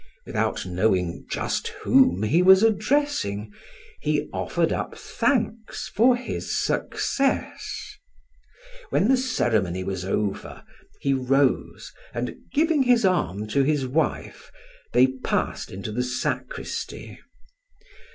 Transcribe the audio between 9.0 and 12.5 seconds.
the ceremony was over, he rose, and,